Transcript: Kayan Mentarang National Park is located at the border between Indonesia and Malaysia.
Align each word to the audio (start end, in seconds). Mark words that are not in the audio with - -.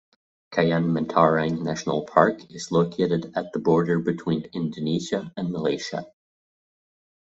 Kayan 0.51 0.85
Mentarang 0.89 1.61
National 1.61 2.07
Park 2.07 2.49
is 2.49 2.71
located 2.71 3.33
at 3.35 3.53
the 3.53 3.59
border 3.59 3.99
between 3.99 4.49
Indonesia 4.51 5.31
and 5.37 5.51
Malaysia. 5.51 6.07